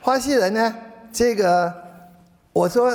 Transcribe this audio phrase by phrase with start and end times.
[0.00, 0.74] 花溪人呢，
[1.12, 1.72] 这个
[2.52, 2.92] 我说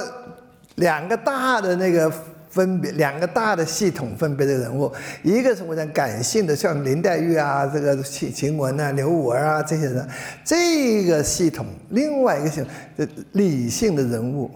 [0.75, 2.09] 两个大的那个
[2.49, 4.89] 分别，两个大的系统分别的人物，
[5.21, 10.07] 一个是我讲感性的，像林黛玉啊，这个晴晴雯啊、刘五儿啊这些人，
[10.45, 14.49] 这个系统；另外一个系统，理性的人物，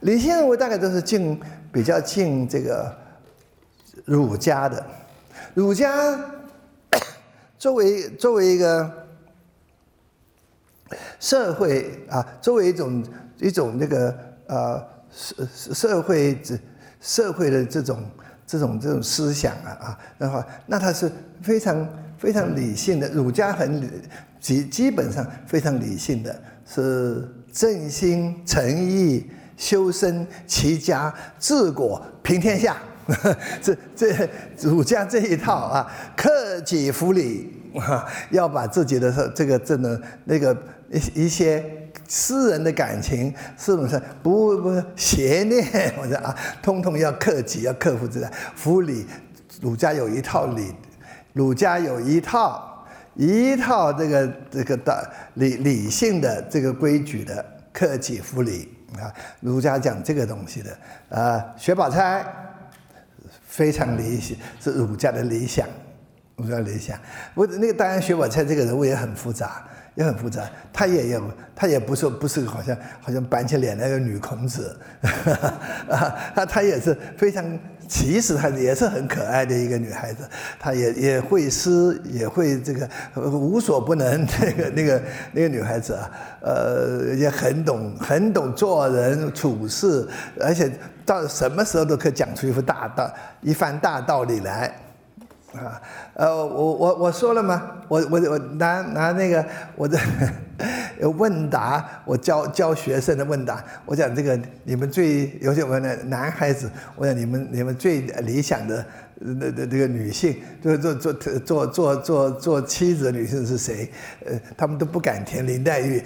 [0.00, 1.40] 理性人物大概都是进
[1.72, 2.94] 比较进这个
[4.04, 4.84] 儒家的，
[5.54, 6.20] 儒家
[7.58, 9.03] 作为作为一个。
[11.18, 13.04] 社会啊，作为一种
[13.38, 14.16] 一种那个
[14.46, 16.58] 呃社社会这
[17.00, 18.04] 社会的这种
[18.46, 21.10] 这种这种思想啊啊，然后那他是
[21.42, 23.90] 非常非常理性的，儒家很
[24.40, 32.76] 基基本上非常理性的，是正心诚意、修身齐家、治国平天下，
[33.62, 34.28] 这这
[34.60, 37.52] 儒家这一套啊，克己复礼，
[38.30, 40.56] 要把自己的这个这个那个。
[40.90, 41.64] 一一些
[42.08, 45.94] 私人的感情，是不是不不邪念？
[45.98, 48.26] 我说啊，通通要克己，要克服自己。
[48.54, 49.06] 服礼，
[49.60, 50.74] 儒家有一套礼，
[51.32, 59.12] 儒家有一套一套这个这个的理理性的这个规矩的克己复礼啊。
[59.40, 62.24] 儒家讲这个东西的啊，薛宝钗
[63.46, 65.66] 非常理想，是儒家的理想，
[66.36, 66.98] 儒家理想。
[67.34, 69.64] 我那个当然，薛宝钗这个人物也很复杂。
[69.96, 71.22] 也很复杂，她也有，
[71.54, 74.76] 她也不是不是好像好像板起脸那个女孔子，
[75.88, 77.44] 啊，她她也是非常，
[77.86, 90.04] 其实她也是很可爱的一个女孩子，她也也会诗，也会这个无所不能， 那个那个那个女孩子啊，呃，也很懂很懂做人处事，
[90.40, 90.68] 而且
[91.06, 93.08] 到什么时候都可以讲出一副大道
[93.42, 94.74] 一番大道理来。
[95.56, 95.80] 啊，
[96.14, 97.70] 呃，我我我说了吗？
[97.88, 99.44] 我我我拿拿那个
[99.76, 99.98] 我的
[101.16, 108.84] 问答，我教教学生的问答，我讲这个你们最尤其我们的男孩子，我讲你们你们最理想的。
[109.20, 113.88] 那那这个女性，做做做做做做做妻子的女性是谁？
[114.26, 116.02] 呃，他们都不敢填林黛玉，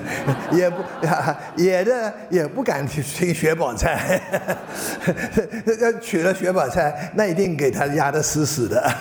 [0.52, 0.82] 也不
[1.56, 4.20] 也的也不敢去听薛宝钗。
[5.80, 8.94] 要娶了薛宝钗，那一定给他压得死死的。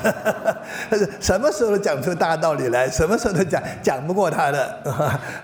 [0.89, 4.81] 但是什么时候都讲出大道理来，什么时候都讲讲不过他的，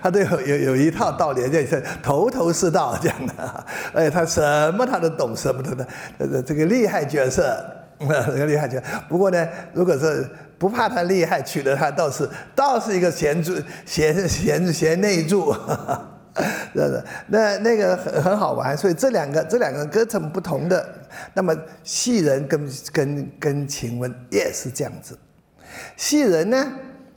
[0.02, 3.64] 他都有有有一套道理，就是头头是道讲的。
[3.92, 4.40] 哎，他什
[4.72, 5.86] 么他都懂，什么都懂，
[6.18, 7.54] 呃，这个厉害角色。
[8.26, 13.54] 这个厉害就，不过呢，如果是不怕他厉害，娶了他倒是倒是一个贤助
[13.86, 15.50] 贤贤贤内助，
[16.74, 17.02] 是是？
[17.28, 20.86] 那那个很很好玩，所以这两个这两个歌程不同的，
[21.32, 25.18] 那么戏人跟跟跟晴雯也是这样子。
[25.96, 26.72] 戏人呢，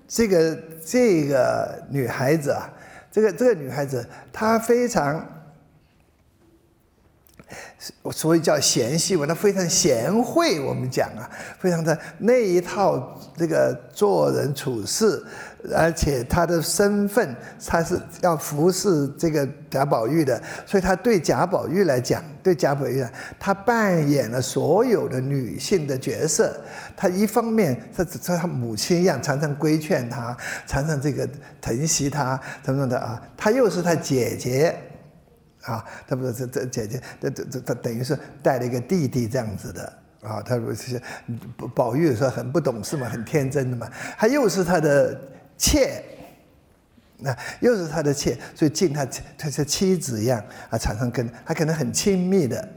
[0.07, 2.69] 这个这个女孩子啊，
[3.11, 5.25] 这个这个女孩子她非常。
[8.12, 10.59] 所以叫贤细嘛，她非常贤惠。
[10.59, 11.29] 我们讲啊，
[11.59, 15.23] 非常的那一套这个做人处事，
[15.73, 17.34] 而且她的身份，
[17.66, 26.59] 她是要服侍这个贾宝玉的，所以她对贾宝玉来讲，对贾宝玉来讲，她扮演了所有的女性的角色。
[26.97, 30.35] 她一方面，她像她母亲一样，常常规劝她，
[30.67, 31.25] 常常这个
[31.61, 33.22] 疼惜她，等等的啊。
[33.38, 34.75] 她又是她姐姐。
[35.64, 40.42] 啊，他不是这这姐姐，这这这他等于是带了一个弟弟这样子的啊。
[40.42, 41.02] 他不是
[41.75, 43.90] 宝玉说很不懂事嘛，很天真的嘛。
[44.18, 45.20] 他又是他的
[45.58, 46.02] 妾，
[47.18, 49.06] 那又是他的妾，所以敬他
[49.38, 52.70] 他像妻子一样啊，常常跟他可能很亲密的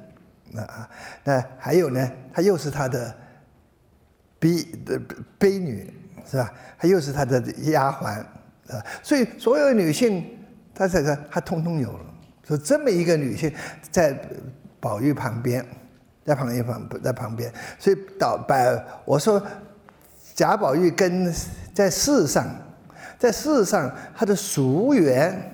[0.51, 0.91] 那啊。
[1.23, 3.15] 那还有呢，他又是他的
[4.41, 5.01] 婢的
[5.39, 5.95] 婢女
[6.29, 6.53] 是吧？
[6.77, 8.21] 他又是他的丫鬟
[8.69, 8.85] 啊。
[9.05, 10.37] 所以所有女性，
[10.75, 12.07] 他这个他通通有了。
[12.47, 13.53] 说这么一个女性
[13.91, 14.19] 在
[14.81, 15.65] 宝玉旁边，
[16.25, 18.57] 在旁边旁在旁边，所以导把
[19.05, 19.41] 我说
[20.35, 21.33] 贾宝玉跟
[21.73, 22.45] 在世上，
[23.19, 25.53] 在世上他的俗缘，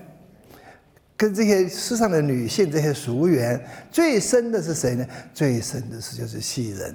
[1.15, 5.07] 跟这些世上的女性这些俗缘最深的是谁呢？
[5.35, 6.95] 最深的是就是袭人，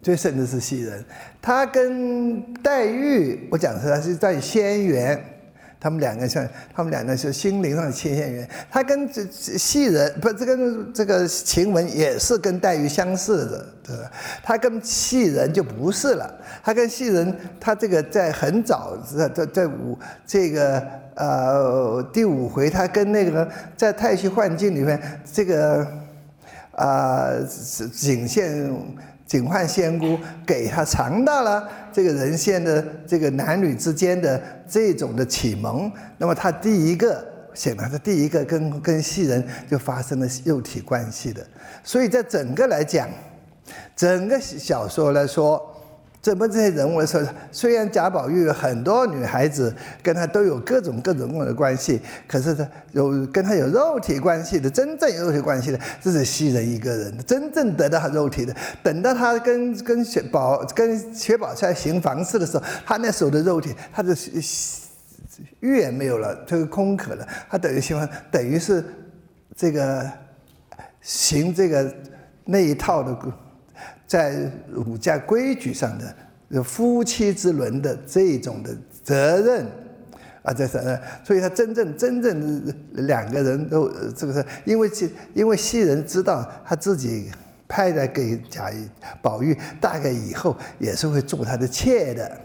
[0.00, 1.04] 最深的是袭人，
[1.42, 5.32] 他跟黛玉，我讲的他是在仙缘。
[5.78, 8.48] 他们两个像，他们两个是心灵上的牵线缘。
[8.70, 9.24] 他跟这
[9.58, 14.10] 戏人不，这跟这个晴雯也是跟黛玉相似的，对吧？
[14.42, 16.34] 他跟戏人就不是了。
[16.64, 20.82] 他跟戏人，他这个在很早在在在五这个
[21.14, 25.00] 呃第五回，他跟那个在太虚幻境里面，
[25.30, 25.86] 这个
[26.72, 27.30] 啊
[27.92, 28.74] 景县
[29.26, 41.46] 警幻仙姑给他尝到了这个人仙的这个男女之间的这种的启蒙，那么他第一个显然是第一个跟跟戏人就发生了肉体关系的，
[41.82, 43.08] 所以在整个来讲，
[43.96, 45.72] 整个小说来说。
[46.26, 58.52] 怎么这些人物的时候，虽然贾宝玉很多女孩子跟他都有各种各种各样的关系，可是他有跟他有肉体关系的，真正有肉体关系的，这是袭人一个人，真正得到他肉体的。
[58.82, 64.12] 等到他跟跟薛宝跟薛宝钗行房事的时候，他那时候的肉体，他的
[65.60, 68.84] 玉也没有了，这个空壳了，他等于喜欢，等于是
[69.54, 70.04] 这个
[71.00, 71.94] 行这个
[72.44, 73.16] 那一套的。
[74.06, 75.98] 在儒家规矩上
[76.50, 78.70] 的夫妻之伦的这种的
[79.02, 79.66] 责任
[80.42, 80.78] 啊，这是，
[81.24, 84.90] 所以他真正真正两个人都这个是，因为
[85.34, 87.32] 因为西人知道他自己
[87.66, 88.70] 派来给贾
[89.20, 92.40] 宝玉，大概以后也是会做他的妾的，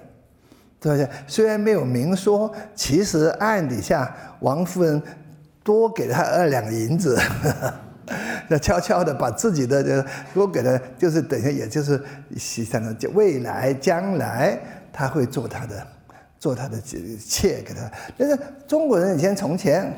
[0.80, 1.08] 对不对？
[1.28, 5.00] 虽然没有明说，其实暗底下王夫人
[5.64, 7.16] 多给他二两银子。
[8.50, 12.00] 那悄悄的把自己的这多给他，就是等下，也就是
[12.36, 14.60] 牺牲了，就未来将来
[14.92, 15.88] 他会做他的，
[16.40, 17.90] 做他的妾给他。
[18.18, 18.38] 但是
[18.68, 19.92] 中国人以前从前，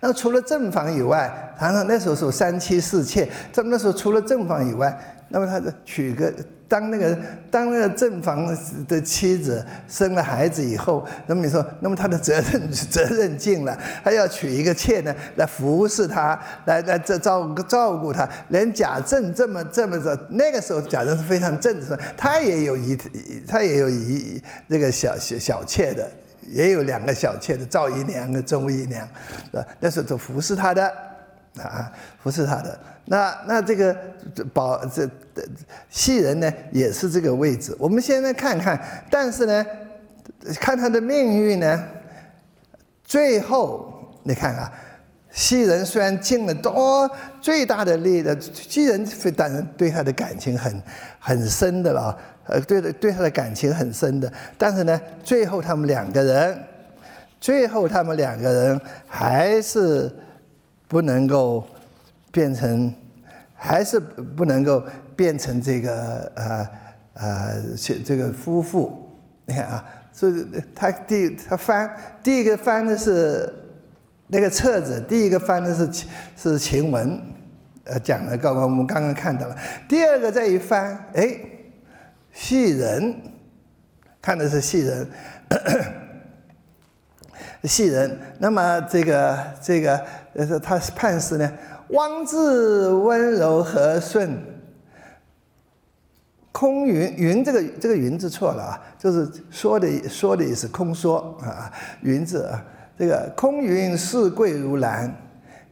[0.00, 4.96] 那除了正房以外，常常那时候是三妻四妾，这那时候除了正房以外，
[5.34, 6.32] 那么他的娶个。
[6.66, 7.16] 当那个
[7.50, 8.48] 当那个正房
[8.88, 18.28] 的妻子生了孩子以后，那么你说，那么他的责任责任尽了，他要娶一个妾呢，来服侍他，来来这照顾照顾他。
[18.48, 22.98] 连贾政这么这么着，那个时候贾政是非常正直，他也有一
[23.46, 26.10] 他也有一那个小小小妾的，
[26.48, 29.06] 也有两个小妾的，赵姨娘跟周姨娘，
[29.52, 29.64] 是吧？
[29.78, 30.90] 那是都服侍他的。
[31.62, 33.96] 啊，服侍他的那那这个
[34.52, 35.08] 宝这
[35.88, 37.76] 戏人呢，也是这个位置。
[37.78, 39.64] 我们现在看看，但是呢，
[40.60, 41.84] 看他的命运呢，
[43.04, 44.72] 最后你看啊，
[45.30, 47.08] 戏人虽然尽了多
[47.40, 49.06] 最大的力的，西人
[49.36, 50.82] 当然对他的感情很
[51.20, 56.58] 很深的了，呃，对的对他的感情很深的，但是呢，最后他们两个人，
[57.38, 60.10] 最后他们两个人还是。
[60.86, 61.66] 不能够
[62.30, 62.92] 变成，
[63.54, 64.82] 还是不能够
[65.16, 66.68] 变成这个呃
[67.14, 69.08] 呃这这个夫妇，
[69.46, 71.90] 你看啊，所以他第他翻
[72.22, 73.52] 第一个翻的是
[74.26, 77.20] 那个册子，第一个翻的是是晴雯，
[77.84, 79.56] 呃讲的刚刚我们刚刚看到了，
[79.88, 81.38] 第二个再一翻，哎，
[82.32, 83.14] 戏人，
[84.20, 85.08] 看的是戏人。
[87.64, 90.04] 戏人，那么这个这个
[90.36, 91.52] 但是，他判诗呢，
[91.90, 94.36] 汪字温柔和顺，
[96.50, 101.72] 空云云这个这个云字错了啊，就是说的说的也是空说啊，
[102.02, 102.64] 云字啊，
[102.98, 105.14] 这个空云似桂如兰，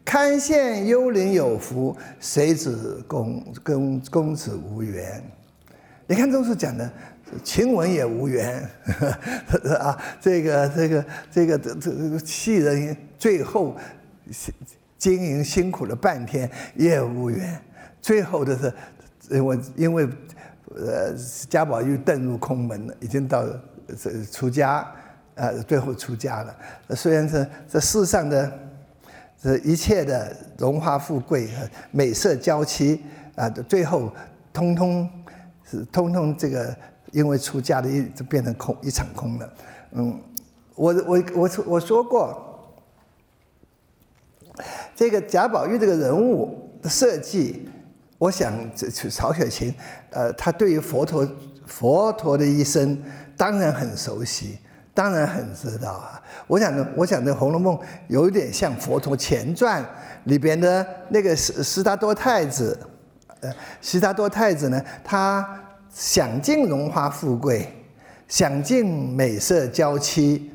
[0.04, 2.76] 堪羡幽灵有福，谁知
[3.08, 5.22] 公公公子无缘？
[6.06, 6.90] 你看都是讲的。
[7.42, 8.62] 晴雯也无缘，
[9.80, 13.74] 啊，这个这个这个这这戏人最后
[14.98, 17.60] 经营辛苦了半天也无缘，
[18.00, 18.72] 最后的是
[19.30, 20.08] 因为因为
[20.74, 21.14] 呃
[21.48, 23.44] 贾宝玉遁入空门了，已经到
[23.98, 24.86] 这出家，
[25.34, 26.56] 呃最后出家了。
[26.96, 28.52] 虽然是这世上的
[29.40, 33.02] 这一切的荣华富贵和美色娇妻
[33.34, 34.12] 啊，最后
[34.52, 35.08] 通通
[35.64, 36.74] 是通通这个。
[37.12, 39.52] 因为出家的一就变成空一场空了，
[39.90, 40.18] 嗯，
[40.74, 42.51] 我我我我说过，
[44.94, 47.68] 这个贾宝玉这个人物的设计，
[48.18, 49.74] 我想这曹雪芹，
[50.10, 51.26] 呃，他对于佛陀
[51.66, 53.00] 佛陀的一生
[53.36, 54.58] 当然很熟悉，
[54.94, 56.22] 当然很知道啊。
[56.46, 57.76] 我想呢，我想这《红楼梦》
[58.08, 59.84] 有点像佛陀前传
[60.24, 62.78] 里边的那个十十达多太子，
[63.40, 65.58] 呃，十达多太子呢，他。
[65.94, 67.70] 享尽荣华富贵，
[68.26, 70.50] 享尽美色娇妻，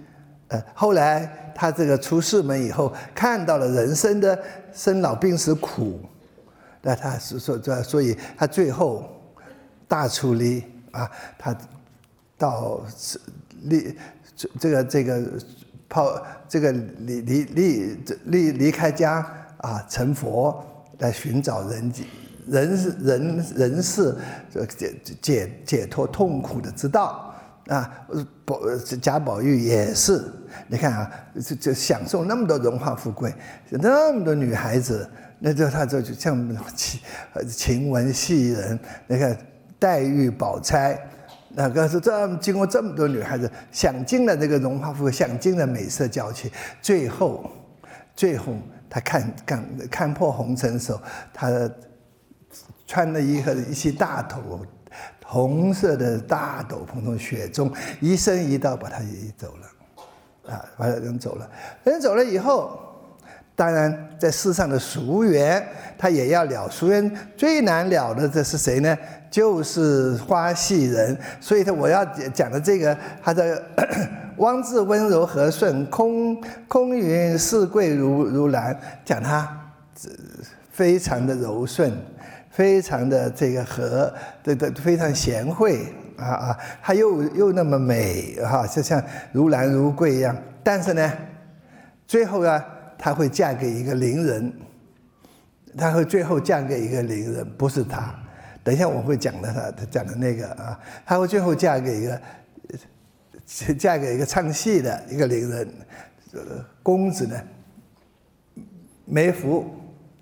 [0.49, 4.37] 呃，后来他这个出世门以后，看到了人生的
[4.73, 5.99] 生老病死苦，
[6.81, 9.09] 那他是说这，所以他最后
[9.87, 11.55] 大出离啊，他
[12.37, 12.81] 到
[13.63, 13.95] 离
[14.35, 15.23] 这这个这个
[15.89, 19.25] 抛这个离离离离离开家
[19.57, 20.63] 啊，成佛
[20.99, 22.05] 来寻找人间。
[22.49, 24.15] 人人人是
[24.77, 27.35] 解解解脱痛苦的之道
[27.67, 28.07] 啊！
[28.45, 28.59] 宝
[29.01, 30.23] 贾宝玉也是，
[30.67, 31.11] 你看啊，
[31.43, 33.33] 这这享受那么多荣华富贵，
[33.69, 35.09] 那么多女孩子，
[35.39, 37.01] 那就他就就像晴
[37.49, 39.37] 晴雯戏人，那个
[39.77, 40.97] 黛玉宝钗，
[41.49, 47.51] 那个是这么经过这么多女孩子享尽了这个荣华富贵，享尽了美色娇气，最后，
[48.15, 48.55] 最后
[48.89, 51.01] 他看看看破红尘的时候，
[51.33, 51.69] 他
[52.85, 54.65] 穿了一个一袭大头
[55.29, 57.69] 红色的大斗篷，从雪中
[57.99, 61.49] 一伸一道把他移走了，啊，把人走了，
[61.83, 62.79] 人走了以后。
[63.57, 65.67] 当然，在世上的俗缘，
[65.97, 66.69] 他也要了。
[66.69, 68.95] 俗缘最难了的，这是谁呢？
[69.31, 71.17] 就是花戏人。
[71.41, 73.59] 所以，他我要讲的这个，他的
[74.37, 79.59] 汪字温柔和顺，空空云似桂如如兰，讲他
[80.71, 81.91] 非常的柔顺，
[82.57, 84.11] 非常的这个和，
[84.41, 88.99] 对对，非常贤惠啊啊，她又又那么美哈，就像
[89.31, 90.35] 如兰如桂一样。
[90.63, 91.13] 但是呢，
[92.07, 92.73] 最后啊。
[92.99, 94.51] 她会嫁给一个伶人，
[95.77, 98.11] 她会最后嫁给一个伶人，不是他。
[98.63, 102.21] 等一下我会讲的，他他讲的那个啊，她会最后嫁给一个，
[103.77, 105.69] 嫁给一个唱戏的一个伶人。
[106.81, 107.39] 公子呢，
[109.05, 109.63] 没福，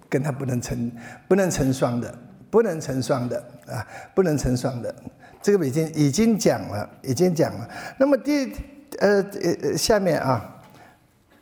[0.09, 0.91] 跟他不能成
[1.29, 2.13] 不能成双的，
[2.55, 4.95] 不能成双的啊，不能成双的。
[5.41, 7.69] 这个已经已经讲了，已经讲了。
[7.97, 8.53] 那么第
[8.99, 10.53] 呃呃下面啊。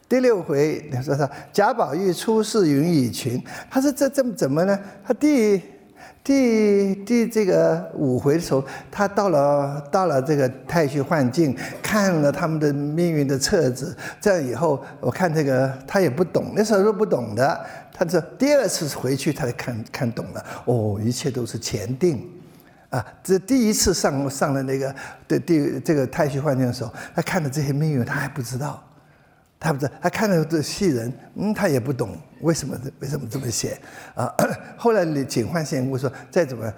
[0.09, 3.39] 第六回，你说说贾宝玉出世云雨群，
[3.69, 4.79] 他说这这么怎么呢？
[5.05, 5.61] 他第
[6.23, 13.95] 第第这个五回的时候，他到了到了这个太虚幻境，看了他们的命运的册子。
[14.21, 17.65] 这样以后，我看这个他也不懂，那时候都不懂的。
[17.91, 20.45] 他这第二次回去，他才看看懂了。
[20.65, 22.25] 哦，一切都是前定
[22.89, 23.05] 啊！
[23.21, 24.95] 这第一次上上了那个
[25.27, 28.81] 的第这个太虚幻境的时候，他看的这些命运，他还不知道。
[29.63, 33.77] 他不知道，他看到这戏人，嗯，他也不懂为什么为什么这么写
[34.13, 34.29] 啊？
[34.75, 36.71] 后来警幻仙姑说，再怎么，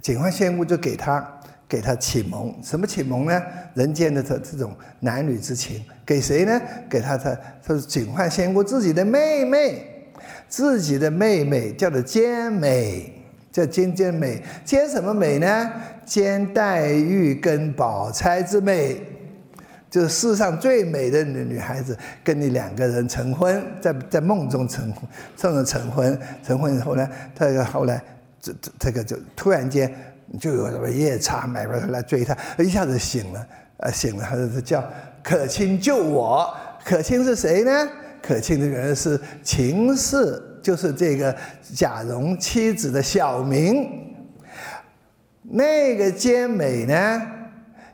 [0.00, 3.42] 警幻仙姑就给他给他启蒙，什么启蒙呢？
[3.74, 6.60] 人间的这这种男女之情，给谁呢？
[6.88, 9.84] 给他他他是警幻仙姑自己的妹妹，
[10.48, 13.12] 自己的妹妹叫做兼美，
[13.50, 15.72] 叫兼兼美，兼什么美呢？
[16.06, 19.02] 兼黛玉跟宝钗之美。
[19.90, 25.02] 就是世上最美的女女孩子，跟你两个人成婚，在在梦中成婚，
[25.36, 28.02] 这种成婚，成婚以后呢，这个后来
[28.40, 29.92] 这这这个就突然间
[30.38, 33.46] 就有什么夜叉买过来追他，一下子醒了，
[33.78, 34.84] 呃醒了，他就叫
[35.22, 36.54] 可卿救我。
[36.84, 37.88] 可卿是谁呢？
[38.22, 41.34] 可卿的原来是秦氏，就是这个
[41.74, 44.04] 贾蓉妻子的小名。
[45.42, 47.22] 那个兼美呢？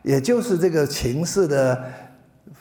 [0.04, 1.82] 也就是这个秦氏的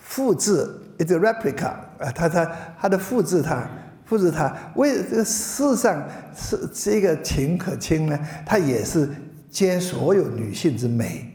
[0.02, 1.68] 复制，，it's a replica
[2.00, 3.70] 啊，它它它的复制，它
[4.06, 6.02] 复制它，为这个世上
[6.34, 9.10] 是这个秦可卿呢，它也是
[9.52, 11.30] 兼所有女性之美。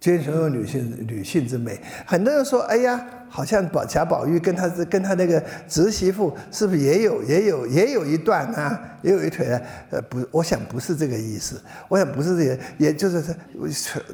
[0.00, 11.60] 兼所有女性女性之美，很多人说：“哎呀，好像宝贾宝玉跟他跟他那个侄媳妇是不是也有也有也有一段啊，也有一腿啊？”呃，不，我想不是这个意思。
[11.86, 13.34] 我想不是这个，也就是这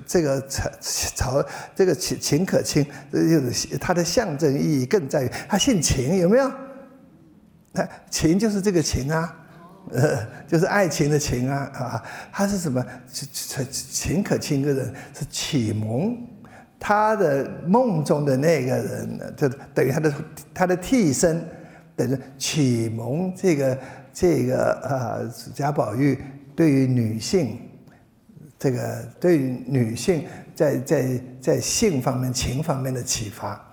[0.05, 6.51] 这个曹曹这个秦秦可卿，就是他的象征意义更在于他姓秦，有没有？
[7.73, 9.33] 他秦就是这个秦啊。
[9.93, 12.03] 呃，就是爱情的情啊啊，
[12.33, 12.85] 他是什么？
[13.13, 16.17] 秦秦可卿个人是启蒙
[16.79, 20.15] 他的梦中的那个人，就等于他的
[20.53, 21.45] 他的替身，
[21.95, 23.79] 等于启蒙这个
[24.13, 25.21] 这个啊
[25.55, 26.19] 贾宝玉
[26.55, 27.59] 对于女性
[28.59, 30.25] 这个对于女性
[30.55, 33.66] 在在在性方面情方面的启发。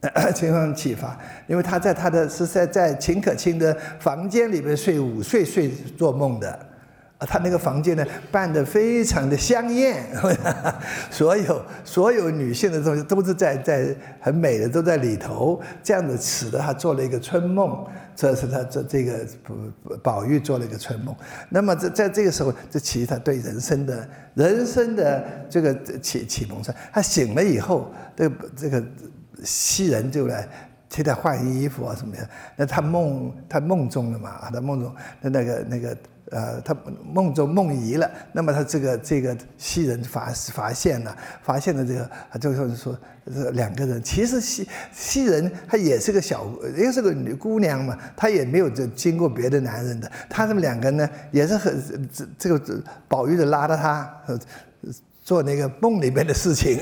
[0.34, 6.50] 情况启发，因为他在他的是在在秦可卿的房间里边睡午睡睡做梦的，
[7.18, 10.06] 啊，他那个房间呢办得非常的香艳，
[11.10, 17.84] 所有所有女性的东西都是在在很美的都在里头，这样子使得他做了一个春梦，
[18.14, 19.26] 这是他这这个
[20.02, 21.16] 宝宝玉做了一个春梦。
[21.48, 28.84] 那么在在这个时候，这其实他对人生的人生的这个启启蒙上，他醒了以后，这个这个。
[29.44, 30.48] 西人就来
[30.88, 35.96] 替他换衣服啊什么的，那他梦他梦中了嘛，他梦中那那个那个
[36.30, 54.12] 呃，他梦中梦遗了，那么他这个这个西人发发现了，发现了这个，他就说说这两个人，其实西西人她也是个小，也是个女姑娘嘛，她也没有这经过别的男人的，他们两个呢也是很这这个宝玉的拉着他。
[55.26, 56.80] 做那个梦里面的事情，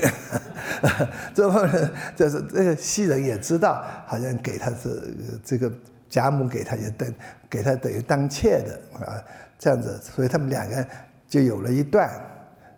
[1.33, 5.71] 之后呢，就是这个袭人也知道，好像给他是这个
[6.07, 7.11] 贾母给他就等
[7.49, 9.03] 给他等于当妾的。
[9.03, 9.17] 啊，
[9.57, 10.87] 这样子，所以他们两个
[11.27, 12.07] 就有了一段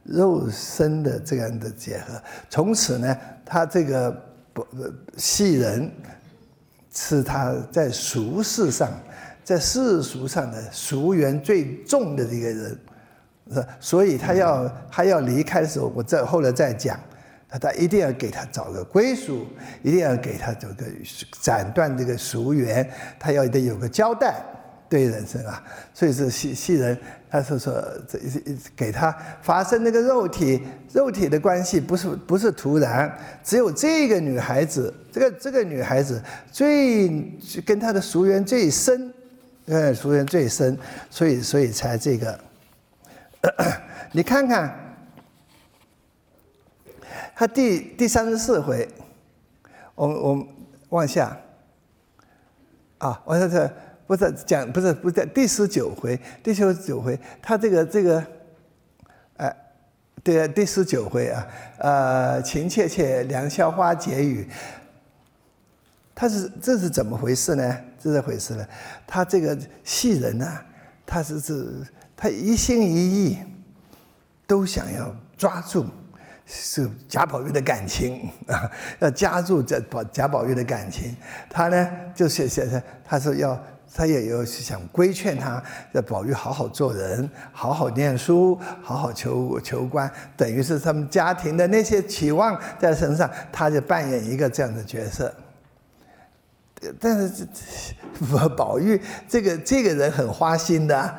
[0.05, 2.13] 肉身的这样的结合。
[2.49, 4.09] 从此呢，他这个
[4.53, 4.65] 不
[5.17, 5.91] 戏人
[6.93, 8.89] 是他在俗世上，
[9.43, 12.79] 在世俗上的俗缘最重的一个人，
[13.79, 16.99] 所以他要他要离开的时候，我再后来再讲。
[17.49, 19.47] 他他一定要给他找个归属，
[19.81, 20.83] 一定要给他找个
[21.41, 22.85] 斩断这个俗缘，
[23.17, 24.35] 他要得有个交代，
[24.89, 25.63] 对人生啊。
[25.93, 26.97] 所以是戏戏人，
[27.29, 28.19] 他是说这
[28.75, 30.61] 给他发生那个肉体
[30.91, 33.09] 肉体的关系，不是不是突然，
[33.45, 37.07] 只有这个女孩子，这个这个女孩子最
[37.65, 39.09] 跟他的俗缘最深，
[39.67, 40.77] 呃，俗缘最深，
[41.09, 42.37] 所以所以才这个，
[44.13, 44.83] 你看看。
[47.39, 48.89] 他第第三十四回，
[49.93, 50.47] 我我
[50.89, 51.37] 往下，
[52.97, 53.71] 啊，往下这
[54.07, 58.25] 不是讲不是不是第十九回，第十九回他这个这个，
[59.37, 59.55] 哎，
[60.23, 64.49] 对第十九回啊，呃，情切切良宵花解语，
[66.15, 67.77] 他是这是怎么回事呢？
[67.99, 68.67] 这是回事呢？
[69.05, 70.59] 他这个戏人呢，
[71.05, 71.85] 他是是，
[72.17, 73.37] 他一心一意
[74.45, 75.85] 都想要抓住。
[76.49, 81.13] 是贾宝玉的感情啊， 要加入这宝贾宝玉的感情。
[81.49, 83.61] 他呢，就是现在他说要，
[83.93, 95.33] 他也有想规劝他，要宝玉好好做人，好好念书，好好求求官，等于是他们家庭的那些期望在身上，他就扮演一个这样的角色。
[96.99, 101.15] 但是这宝玉这个这个人很花心的，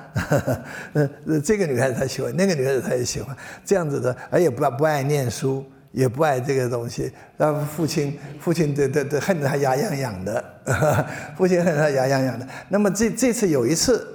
[0.93, 1.11] 呃，
[1.45, 10.45] 这个女孩子他喜欢，那个女孩子他也喜欢，这样子的，而且不不爱念书，也不爱这个东西，然后父亲父亲都都都恨得他牙痒痒的，
[11.37, 12.47] 父亲恨得他牙痒痒的。
[12.69, 14.07] 那么这这次有一次，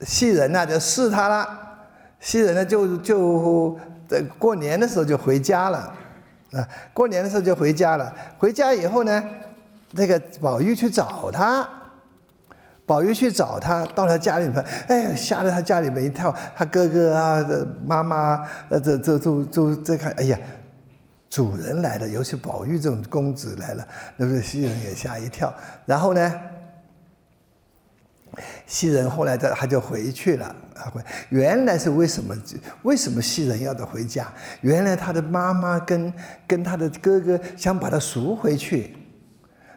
[0.00, 1.46] 戏人呢就试他了，
[2.20, 3.78] 戏人呢就就
[4.08, 5.94] 在过年的时候就回家了，
[6.52, 9.22] 啊，过年的时候就回家了，回家以后呢。
[9.92, 11.68] 那个宝玉去找他，
[12.84, 17.46] 宝玉去找他，到他家里面，哎，吓得他家里面一跳，他哥哥啊、
[17.86, 20.38] 妈妈，呃，这这都都在看，哎呀，
[21.30, 25.52] 主人来了，尤其宝玉这种公子来了，那个袭人也吓一跳。
[25.86, 26.34] 然后呢，
[28.66, 32.34] 袭人后来他他就回去了，啊，回原来是为什么？
[32.82, 34.30] 为什么袭人要他回家？
[34.60, 36.12] 原来他的妈妈跟
[36.46, 38.94] 跟他的哥哥想把他赎回去。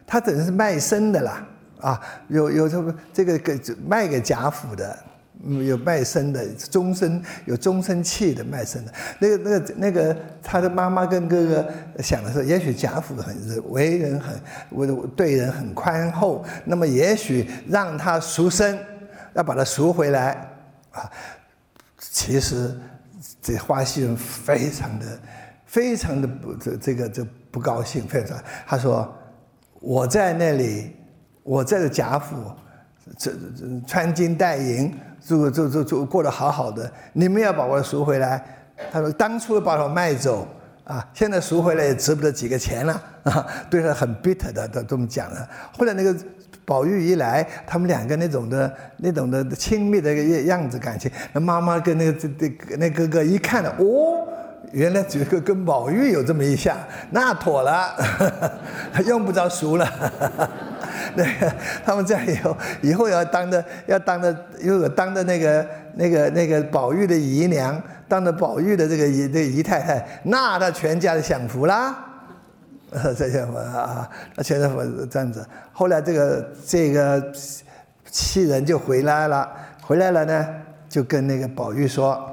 [0.06, 1.46] 他等于是卖身的啦，
[1.80, 4.98] 啊，有有这么这个给卖给贾府的，
[5.42, 8.92] 有卖身的，终身有终身契的卖身的。
[9.18, 11.66] 那个那个那个，他的妈妈跟哥哥
[12.00, 13.34] 想的是，也许贾府很
[13.70, 14.86] 为人很为
[15.16, 18.78] 对人很宽厚，那么也许让他赎身，
[19.34, 20.32] 要把他赎回来
[20.92, 21.10] 啊。
[21.98, 22.76] 其实
[23.40, 25.06] 这花袭人非常的
[25.64, 29.12] 非常的不这这个就不高兴，非常他说。
[29.82, 30.92] 我在那里，
[31.42, 32.36] 我在贾府，
[33.18, 36.90] 这这穿金戴银，住住住住过得好好的。
[37.12, 38.42] 你们要把我赎回来，
[38.92, 40.46] 他说当初把我卖走
[40.84, 45.48] 啊，现在赎回来也值不得几个钱了啊， 对他很 bitter 的，都这么讲了。
[45.76, 46.16] 后来那个
[46.64, 54.11] 宝玉一来，他们两个那种的那种的亲密的样样子感情，那妈妈跟那个这这那哥哥一看了，哦。
[54.72, 56.76] 原来这个跟宝玉有这么一下，
[57.10, 57.94] 那妥了，
[59.06, 59.88] 用不着赎了。
[61.14, 61.54] 那个
[61.84, 71.94] 他们这样以后，以后要当的要当的，如果当的那个那个那个宝玉的姨娘，当的宝玉的这个姨这姨太太，那他全家的享福啦。
[73.16, 75.46] 这些啊，那全是这样子。
[75.72, 77.22] 后来这个这个
[78.10, 79.50] 七人就回来了，
[79.82, 80.48] 回来了呢，
[80.88, 82.31] 就跟那个宝玉说。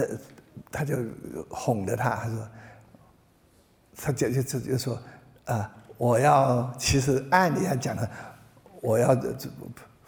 [0.00, 0.06] 呃，
[0.70, 0.94] 他就
[1.48, 2.48] 哄着他，他说，
[3.96, 4.98] 他就就就就说，
[5.46, 8.06] 啊，我要其实按理来讲呢，
[8.82, 9.48] 我要这这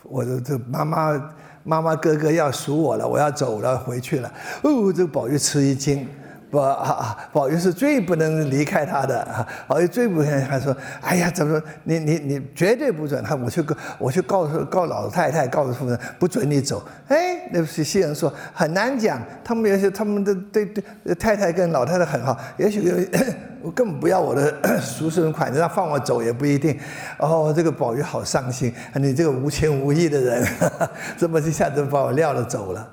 [0.02, 4.32] 我的这妈妈妈妈哥哥要赎我了，我要走了回去了。
[4.62, 6.06] 哦，这宝玉吃一惊。
[6.50, 9.46] 不啊，宝玉是最不能离开他的啊！
[9.66, 20.82] 宝玉最不能，他说：“哎呀，怎么你你你绝对不准他，我去告我去告诉告老太太，告诉夫人，不准你走。”哎，那些新人说很难讲，他们有些他们的对对
[21.16, 22.80] 太太跟老太太很好，也许
[23.60, 26.78] 我根本不要我的赎身款，让放我走也不一定。
[27.18, 30.48] 哦，这个宝玉好伤心，你这个无情无义的人，
[31.18, 32.88] 这么一下子把我撂了走了。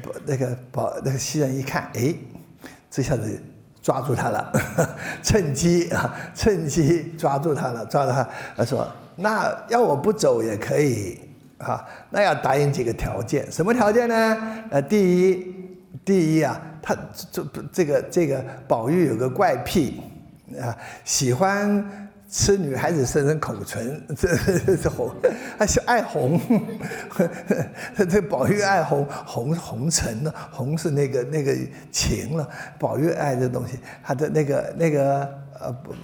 [0.00, 2.14] 不，那个宝那个袭人一看，哎。
[2.90, 3.40] 这下子
[3.80, 4.52] 抓住他了，
[5.22, 8.28] 趁机啊，趁机抓住他了，抓住他。
[8.56, 11.20] 他说：“那要我不走也可以
[11.58, 14.36] 啊，那要答应几个条件，什么条件呢？
[14.70, 15.54] 呃，第一，
[16.04, 16.96] 第一啊，他
[17.30, 20.02] 这不这个这个宝玉有个怪癖
[20.60, 22.09] 啊，喜欢。
[22.30, 25.10] 吃女孩子身上口唇， 这这红，
[25.58, 26.40] 还是爱红，
[28.08, 30.32] 这宝玉爱红红红尘呢？
[30.52, 31.56] 红是那个那个
[31.90, 35.28] 情了，宝玉爱这东西，他的那个那个。
[35.62, 35.96] 呃不不，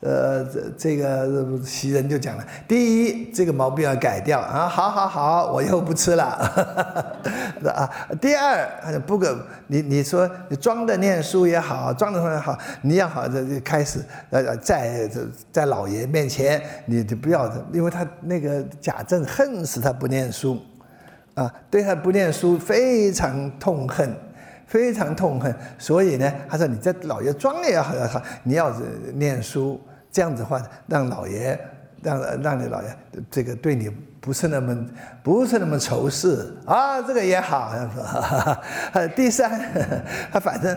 [0.00, 6.24] 呃这这个袭人就讲了，第一这个毛病要改掉啊，好好好，我以后不吃了，
[7.64, 7.88] 啊，
[8.20, 15.08] 第二不可你你说你装的念书也好，装的也好，你要好这开始呃在
[15.52, 20.58] 在老爷面前，你就不要，因为他那个贾政恨死他不念书，
[21.34, 24.12] 啊，对他不念书非常痛恨。
[24.68, 28.70] 非常痛恨，所以呢，他说你在老爷庄也好也，好，你要
[29.14, 29.80] 念书，
[30.12, 31.58] 这样子的话，让老爷，
[32.02, 32.88] 让让你老爷
[33.30, 34.86] 这个对你不是那么
[35.22, 37.72] 不是那么仇视啊，这个也好，
[38.92, 39.08] 说。
[39.16, 39.58] 第三，
[40.30, 40.76] 他反正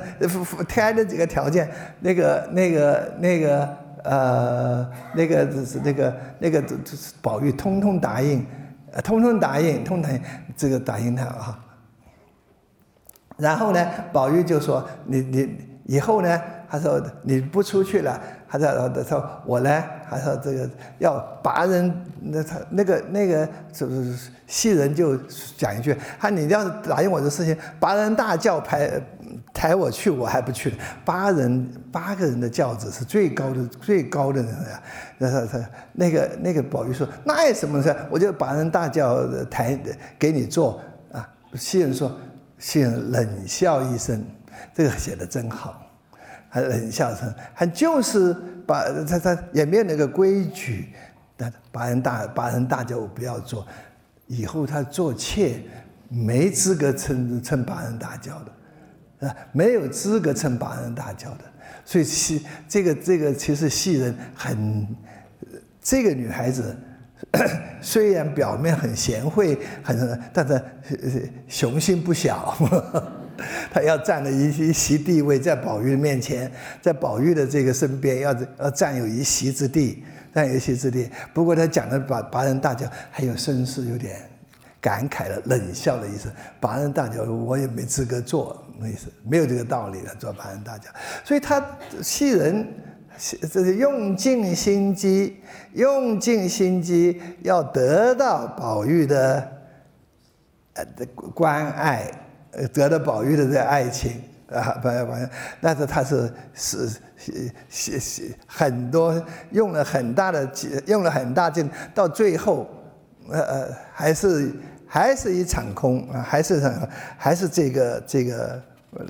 [0.69, 6.63] 开了几个条件，那个那个那个呃，那个就是那个那个
[7.21, 8.45] 宝玉通通答应，
[9.03, 10.19] 通通答应，通通
[10.55, 11.59] 这个答应他啊。
[13.41, 16.39] 然后呢，宝玉就说：“你你以后呢？
[16.69, 18.21] 他说你不出去了。
[18.47, 19.83] 他说他说我呢？
[20.09, 25.17] 他说这个要拔人，那他那个那个就是戏人就
[25.57, 28.89] 讲一句：他你要是答应我的事情，拔人大轿抬
[29.53, 30.73] 抬我去，我还不去。
[31.03, 34.81] 八人八个人的轿子是最高的最高的人呀。
[35.17, 37.93] 那他他那个那个宝玉说：那有什么事？
[38.09, 39.77] 我就拔人大轿抬
[40.19, 40.79] 给你坐
[41.11, 41.27] 啊。
[41.55, 42.09] 戏人说。”
[42.61, 44.23] 信冷笑一声，
[44.71, 45.83] 这个写的真好，
[46.47, 48.35] 还冷笑声，还就是
[48.67, 50.93] 把他他也没有那个规矩，
[51.35, 53.65] 但八人大八人大轿不要做，
[54.27, 55.59] 以后他做妾
[56.07, 61.45] 没资格称称八人大轿的，啊，没有资格称八人大轿的，
[61.83, 64.87] 所以戏这个这个其实戏人很，
[65.81, 66.77] 这个女孩子。
[67.81, 72.55] 虽然表面很贤惠，很，但是雄心不小。
[73.73, 80.03] 他要占了一一席地位，在宝玉面前，在宝玉的这个身边，要要占有一席之地，
[80.33, 81.09] 占有一席之地。
[81.33, 84.17] 不过他讲的把拔人大脚，还有绅士有点
[84.79, 86.29] 感慨的冷笑的意思。
[86.59, 90.89] 拔人大脚，我也没资格做，那意思没有这个道理了，做拔人大脚。
[91.23, 91.65] 所以他
[92.03, 92.67] 戏人。
[93.21, 95.37] 这是用尽心机，
[95.73, 99.51] 用尽心机要得到宝玉的
[100.73, 101.05] 呃的
[101.35, 102.09] 关爱，
[102.73, 105.13] 得到宝玉的这爱情啊，不不，
[105.61, 106.89] 但是他是是
[107.69, 112.67] 是是很多用了很大的劲用了很大劲，到最后
[113.29, 114.51] 呃呃还是
[114.87, 116.59] 还是一场空啊，还是
[117.17, 118.59] 还是这个这个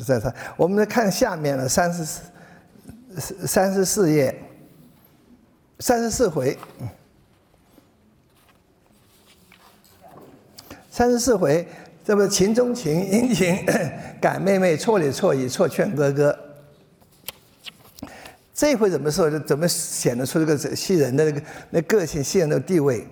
[0.05, 2.23] 在他，我们来看下面的三十四。
[3.19, 4.33] 三十四页，
[5.79, 6.57] 三十四回，
[10.89, 11.67] 三十四回，
[12.05, 13.65] 这不情中情，殷勤
[14.21, 16.37] 感妹妹，错里错意，错劝哥哥。
[18.53, 19.29] 这回怎么说？
[19.39, 23.07] 怎么显得出这个戏人的那个那个性、戏人的地位？